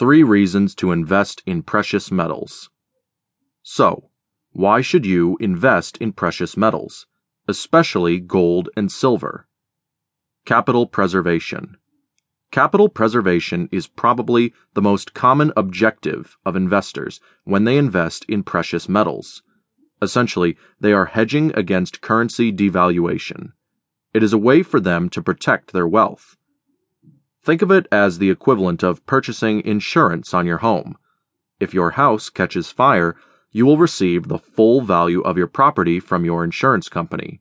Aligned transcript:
Three 0.00 0.22
reasons 0.22 0.74
to 0.76 0.92
invest 0.92 1.42
in 1.44 1.62
precious 1.62 2.10
metals. 2.10 2.70
So, 3.62 4.08
why 4.50 4.80
should 4.80 5.04
you 5.04 5.36
invest 5.40 5.98
in 5.98 6.14
precious 6.14 6.56
metals, 6.56 7.06
especially 7.46 8.18
gold 8.18 8.70
and 8.74 8.90
silver? 8.90 9.46
Capital 10.46 10.86
preservation. 10.86 11.76
Capital 12.50 12.88
preservation 12.88 13.68
is 13.70 13.88
probably 13.88 14.54
the 14.72 14.80
most 14.80 15.12
common 15.12 15.52
objective 15.54 16.38
of 16.46 16.56
investors 16.56 17.20
when 17.44 17.64
they 17.64 17.76
invest 17.76 18.24
in 18.24 18.42
precious 18.42 18.88
metals. 18.88 19.42
Essentially, 20.00 20.56
they 20.80 20.94
are 20.94 21.12
hedging 21.12 21.52
against 21.54 22.00
currency 22.00 22.50
devaluation. 22.50 23.52
It 24.14 24.22
is 24.22 24.32
a 24.32 24.38
way 24.38 24.62
for 24.62 24.80
them 24.80 25.10
to 25.10 25.20
protect 25.20 25.74
their 25.74 25.86
wealth. 25.86 26.38
Think 27.42 27.62
of 27.62 27.70
it 27.70 27.86
as 27.90 28.18
the 28.18 28.30
equivalent 28.30 28.82
of 28.82 29.04
purchasing 29.06 29.64
insurance 29.64 30.34
on 30.34 30.46
your 30.46 30.58
home. 30.58 30.98
If 31.58 31.72
your 31.72 31.92
house 31.92 32.28
catches 32.28 32.70
fire, 32.70 33.16
you 33.50 33.66
will 33.66 33.78
receive 33.78 34.28
the 34.28 34.38
full 34.38 34.82
value 34.82 35.20
of 35.22 35.36
your 35.36 35.46
property 35.46 36.00
from 36.00 36.24
your 36.24 36.44
insurance 36.44 36.88
company. 36.88 37.40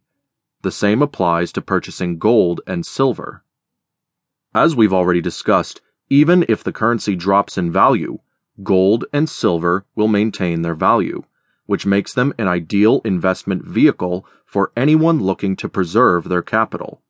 The 0.62 0.72
same 0.72 1.02
applies 1.02 1.52
to 1.54 1.62
purchasing 1.62 2.18
gold 2.18 2.62
and 2.66 2.86
silver. 2.86 3.44
As 4.54 4.76
we've 4.76 4.94
already 4.94 5.22
discussed, 5.22 5.82
even 6.10 6.46
if 6.50 6.64
the 6.64 6.74
currency 6.74 7.16
drops 7.16 7.58
in 7.58 7.72
value, 7.72 8.20
gold 8.64 9.06
and 9.14 9.30
silver 9.30 9.86
will 9.96 10.08
maintain 10.08 10.62
their 10.64 10.76
value, 10.76 11.24
which 11.66 11.86
makes 11.86 12.14
them 12.14 12.34
an 12.38 12.48
ideal 12.48 13.02
investment 13.06 13.64
vehicle 13.64 14.26
for 14.46 14.72
anyone 14.76 15.22
looking 15.22 15.56
to 15.58 15.70
preserve 15.70 16.28
their 16.28 16.42
capital. 16.42 17.02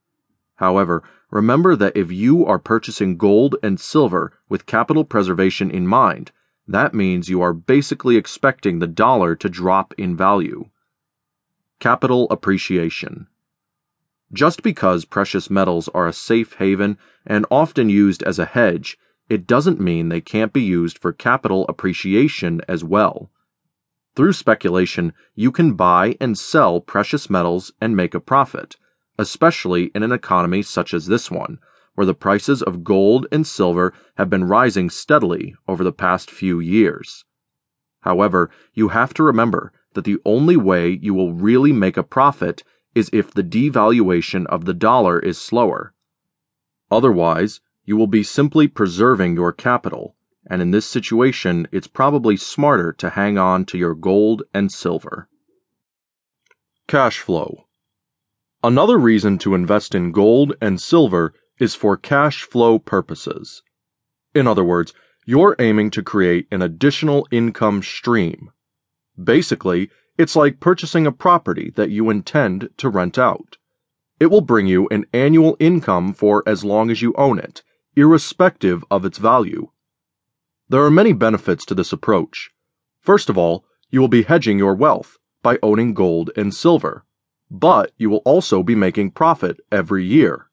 However, 0.56 1.02
remember 1.32 1.76
that 1.76 1.96
if 1.96 2.12
you 2.12 2.46
are 2.46 2.60
purchasing 2.60 3.18
gold 3.18 3.56
and 3.62 3.80
silver 3.80 4.34
with 4.48 4.66
capital 4.66 5.04
preservation 5.04 5.70
in 5.70 5.86
mind, 5.86 6.32
that 6.68 6.94
means 6.94 7.30
you 7.30 7.42
are 7.42 7.54
basically 7.54 8.16
expecting 8.16 8.80
the 8.80 8.88
dollar 8.88 9.36
to 9.36 9.50
drop 9.50 9.94
in 9.98 10.16
value. 10.16 10.70
Capital 11.80 12.28
appreciation. 12.30 13.28
Just 14.32 14.62
because 14.62 15.06
precious 15.06 15.50
metals 15.50 15.90
are 15.90 16.08
a 16.08 16.14
safe 16.14 16.54
haven 16.54 16.98
and 17.26 17.46
often 17.50 17.90
used 17.90 18.22
as 18.24 18.38
a 18.38 18.46
hedge, 18.46 18.98
it 19.30 19.48
doesn't 19.48 19.80
mean 19.80 20.10
they 20.10 20.22
can't 20.22 20.54
be 20.54 20.62
used 20.62 20.98
for 21.00 21.12
capital 21.12 21.66
appreciation 21.68 22.62
as 22.68 22.84
well. 22.84 23.32
Through 24.16 24.34
speculation, 24.34 25.14
you 25.34 25.52
can 25.52 25.74
buy 25.74 26.18
and 26.20 26.38
sell 26.38 26.82
precious 26.82 27.30
metals 27.30 27.72
and 27.80 27.96
make 27.96 28.14
a 28.14 28.20
profit 28.20 28.76
especially 29.20 29.92
in 29.94 30.02
an 30.02 30.14
economy 30.14 30.62
such 30.62 30.94
as 30.94 31.08
this 31.08 31.30
one, 31.30 31.60
where 31.94 32.06
the 32.06 32.14
prices 32.14 32.64
of 32.64 32.86
gold 32.86 33.28
and 33.34 33.46
silver 33.46 33.94
have 34.16 34.30
been 34.30 34.46
rising 34.46 34.90
steadily 34.90 35.54
over 35.68 35.84
the 35.84 35.92
past 35.92 36.32
few 36.32 36.62
years. 36.62 37.26
However, 38.02 38.50
you 38.74 38.88
have 38.88 39.14
to 39.16 39.24
remember 39.24 39.74
that 39.94 40.06
the 40.06 40.20
only 40.24 40.56
way 40.56 40.98
you 41.02 41.14
will 41.14 41.34
really 41.34 41.74
make 41.74 41.98
a 41.98 42.04
profit 42.04 42.64
is 42.96 43.10
if 43.12 43.34
the 43.34 43.44
devaluation 43.44 44.46
of 44.46 44.64
the 44.64 44.74
dollar 44.74 45.20
is 45.20 45.38
slower. 45.38 45.94
Otherwise, 46.90 47.60
you 47.84 47.98
will 47.98 48.08
be 48.08 48.24
simply 48.24 48.70
preserving 48.70 49.36
your 49.36 49.52
capital, 49.52 50.16
and 50.50 50.62
in 50.62 50.72
this 50.72 50.86
situation, 50.86 51.68
it's 51.74 51.88
probably 51.88 52.38
smarter 52.38 52.94
to 52.94 53.10
hang 53.10 53.38
on 53.38 53.66
to 53.66 53.78
your 53.78 53.96
gold 53.96 54.44
and 54.54 54.72
silver. 54.72 55.28
Cash 56.88 57.20
flow. 57.20 57.66
Another 58.62 58.98
reason 58.98 59.38
to 59.38 59.56
invest 59.56 59.96
in 59.96 60.12
gold 60.12 60.54
and 60.60 60.82
silver 60.82 61.34
is 61.60 61.76
for 61.76 61.96
cash 61.96 62.44
flow 62.44 62.78
purposes. 62.78 63.64
In 64.36 64.48
other 64.48 64.66
words, 64.66 64.94
you're 65.26 65.56
aiming 65.60 65.92
to 65.92 66.04
create 66.04 66.46
an 66.52 66.62
additional 66.62 67.26
income 67.32 67.82
stream. 67.82 68.52
Basically, 69.22 69.90
it's 70.18 70.36
like 70.36 70.60
purchasing 70.60 71.08
a 71.08 71.14
property 71.14 71.72
that 71.78 71.90
you 71.90 72.10
intend 72.10 72.70
to 72.76 72.90
rent 72.90 73.18
out. 73.18 73.56
It 74.20 74.26
will 74.26 74.42
bring 74.42 74.68
you 74.68 74.90
an 74.90 75.06
annual 75.14 75.56
income 75.62 76.12
for 76.14 76.44
as 76.46 76.66
long 76.66 76.92
as 76.92 77.02
you 77.02 77.14
own 77.18 77.40
it, 77.40 77.64
irrespective 77.96 78.84
of 78.92 79.06
its 79.06 79.20
value. 79.20 79.72
There 80.68 80.84
are 80.84 80.92
many 80.92 81.14
benefits 81.14 81.64
to 81.66 81.76
this 81.76 81.94
approach. 81.94 82.50
First 83.00 83.30
of 83.30 83.38
all, 83.38 83.64
you 83.90 84.02
will 84.02 84.10
be 84.10 84.24
hedging 84.24 84.58
your 84.58 84.76
wealth 84.76 85.18
by 85.42 85.60
owning 85.64 85.94
gold 85.94 86.32
and 86.36 86.54
silver 86.54 87.06
but 87.50 87.92
you 87.98 88.10
will 88.10 88.22
also 88.26 88.62
be 88.64 88.76
making 88.76 89.12
profit 89.12 89.60
every 89.72 90.06
year. 90.06 90.50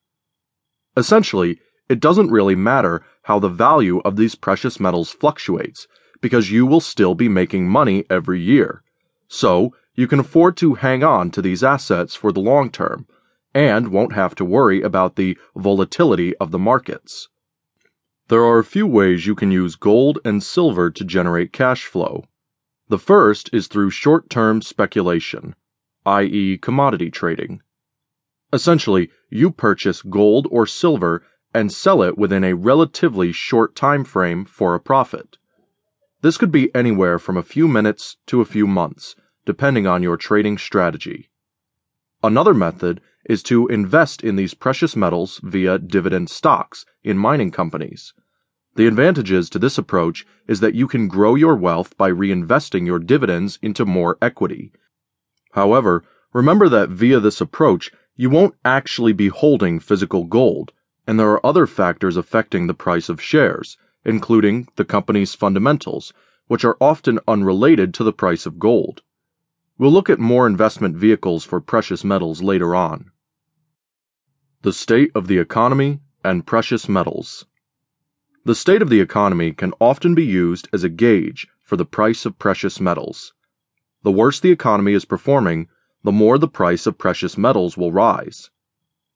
Essentially, 0.97 1.61
it 1.89 2.01
doesn't 2.01 2.31
really 2.31 2.57
matter 2.57 3.05
how 3.25 3.39
the 3.39 3.49
value 3.49 4.01
of 4.01 4.17
these 4.17 4.35
precious 4.35 4.81
metals 4.81 5.11
fluctuates 5.11 5.87
because 6.21 6.51
you 6.51 6.65
will 6.67 6.81
still 6.81 7.15
be 7.15 7.29
making 7.29 7.69
money 7.69 8.05
every 8.09 8.41
year. 8.41 8.83
So, 9.29 9.75
you 9.95 10.07
can 10.07 10.21
afford 10.21 10.57
to 10.59 10.75
hang 10.75 11.05
on 11.05 11.31
to 11.33 11.43
these 11.43 11.63
assets 11.63 12.15
for 12.15 12.33
the 12.33 12.41
long 12.41 12.71
term 12.71 13.07
and 13.55 13.89
won't 13.89 14.13
have 14.13 14.35
to 14.35 14.45
worry 14.45 14.83
about 14.83 15.17
the 15.17 15.39
volatility 15.55 16.37
of 16.37 16.51
the 16.51 16.59
markets. 16.59 17.29
There 18.29 18.43
are 18.43 18.59
a 18.59 18.65
few 18.65 18.87
ways 18.87 19.27
you 19.27 19.35
can 19.35 19.51
use 19.51 19.77
gold 19.77 20.19
and 20.25 20.43
silver 20.43 20.91
to 20.91 21.05
generate 21.05 21.53
cash 21.53 21.85
flow. 21.85 22.25
The 22.89 22.99
first 22.99 23.51
is 23.53 23.67
through 23.67 23.91
short 23.91 24.29
term 24.29 24.63
speculation 24.63 25.55
i.e., 26.07 26.57
commodity 26.57 27.11
trading. 27.11 27.61
Essentially, 28.53 29.11
you 29.29 29.51
purchase 29.51 30.03
gold 30.03 30.47
or 30.51 30.67
silver 30.67 31.25
and 31.53 31.73
sell 31.73 32.03
it 32.03 32.17
within 32.17 32.45
a 32.45 32.55
relatively 32.55 33.33
short 33.33 33.75
time 33.75 34.05
frame 34.05 34.45
for 34.45 34.75
a 34.75 34.81
profit. 34.81 35.37
This 36.23 36.39
could 36.39 36.53
be 36.53 36.75
anywhere 36.75 37.19
from 37.19 37.37
a 37.37 37.43
few 37.43 37.67
minutes 37.67 38.17
to 38.27 38.41
a 38.41 38.47
few 38.47 38.67
months, 38.67 39.17
depending 39.45 39.87
on 39.87 40.03
your 40.03 40.17
trading 40.17 40.59
strategy. 40.59 41.29
Another 42.23 42.55
method 42.55 43.01
is 43.29 43.43
to 43.45 43.67
invest 43.67 44.23
in 44.23 44.37
these 44.37 44.55
precious 44.55 44.95
metals 44.95 45.41
via 45.43 45.79
dividend 45.79 46.31
stocks 46.31 46.87
in 47.03 47.19
mining 47.19 47.51
companies. 47.51 48.15
The 48.77 48.87
advantages 48.87 49.51
to 49.51 49.59
this 49.59 49.79
approach 49.79 50.25
is 50.47 50.61
that 50.61 50.75
you 50.75 50.87
can 50.87 51.09
grow 51.09 51.35
your 51.35 51.57
wealth 51.57 51.97
by 51.97 52.11
reinvesting 52.11 52.87
your 52.87 52.99
dividends 52.99 53.59
into 53.61 53.85
more 53.85 54.19
equity 54.23 54.73
However, 55.57 56.05
remember 56.35 56.69
that 56.69 56.91
via 56.91 57.19
this 57.19 57.41
approach, 57.41 57.91
you 58.15 58.29
won't 58.29 58.55
actually 58.63 59.15
be 59.15 59.29
holding 59.29 59.81
physical 59.81 60.25
gold, 60.25 60.73
and 61.07 61.19
there 61.19 61.31
are 61.31 61.45
other 61.45 61.67
factors 61.67 62.19
affecting 62.19 62.67
the 62.67 62.75
price 62.75 63.09
of 63.09 63.23
shares, 63.23 63.79
including 64.05 64.69
the 64.77 64.85
company's 64.85 65.35
fundamentals, 65.35 66.13
which 66.47 66.63
are 66.63 66.77
often 66.79 67.19
unrelated 67.27 67.95
to 67.95 68.05
the 68.05 68.13
price 68.13 68.45
of 68.45 68.59
gold. 68.59 69.01
We'll 69.79 69.91
look 69.91 70.11
at 70.11 70.19
more 70.19 70.47
investment 70.47 70.95
vehicles 70.95 71.45
for 71.45 71.61
precious 71.63 72.05
metals 72.05 72.43
later 72.43 72.75
on. 72.75 73.11
The 74.61 74.75
state 74.75 75.11
of 75.15 75.27
the 75.27 75.39
economy 75.39 76.01
and 76.23 76.47
precious 76.47 76.87
metals. 76.87 77.47
The 78.45 78.55
state 78.55 78.83
of 78.83 78.91
the 78.91 79.01
economy 79.01 79.53
can 79.53 79.73
often 79.81 80.15
be 80.15 80.27
used 80.27 80.69
as 80.71 80.85
a 80.85 80.91
gauge 80.91 81.49
for 81.63 81.79
the 81.79 81.87
price 81.87 82.27
of 82.27 82.39
precious 82.39 82.79
metals. 82.79 83.33
The 84.07 84.13
worse 84.13 84.39
the 84.39 84.53
economy 84.53 84.93
is 84.93 85.05
performing, 85.05 85.67
the 86.05 86.13
more 86.13 86.39
the 86.39 86.47
price 86.47 86.87
of 86.87 86.97
precious 86.97 87.37
metals 87.37 87.77
will 87.77 87.91
rise. 87.91 88.51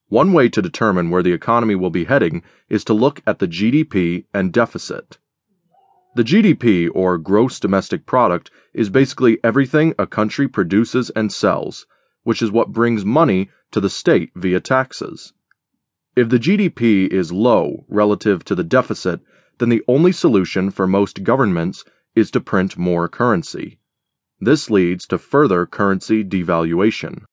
One 0.08 0.32
way 0.32 0.48
to 0.48 0.60
determine 0.60 1.10
where 1.10 1.22
the 1.22 1.32
economy 1.32 1.76
will 1.76 1.90
be 1.90 2.06
heading 2.06 2.42
is 2.68 2.82
to 2.86 2.92
look 2.92 3.22
at 3.24 3.38
the 3.38 3.46
GDP 3.46 4.24
and 4.34 4.52
deficit. 4.52 5.18
The 6.16 6.24
GDP, 6.24 6.90
or 6.92 7.18
gross 7.18 7.60
domestic 7.60 8.04
product, 8.04 8.50
is 8.74 8.90
basically 8.90 9.38
everything 9.44 9.94
a 9.96 10.08
country 10.08 10.48
produces 10.48 11.10
and 11.10 11.32
sells, 11.32 11.86
which 12.24 12.42
is 12.42 12.50
what 12.50 12.72
brings 12.72 13.04
money 13.04 13.48
to 13.70 13.80
the 13.80 13.90
state 13.90 14.32
via 14.34 14.58
taxes. 14.58 15.32
If 16.16 16.30
the 16.30 16.40
GDP 16.40 17.06
is 17.06 17.30
low 17.30 17.84
relative 17.86 18.44
to 18.46 18.56
the 18.56 18.64
deficit, 18.64 19.20
then 19.58 19.68
the 19.68 19.84
only 19.86 20.10
solution 20.10 20.68
for 20.68 20.88
most 20.88 21.22
governments 21.22 21.84
is 22.16 22.32
to 22.32 22.40
print 22.40 22.76
more 22.76 23.08
currency. 23.08 23.76
This 24.42 24.70
leads 24.70 25.06
to 25.08 25.18
further 25.18 25.66
currency 25.66 26.24
devaluation. 26.24 27.24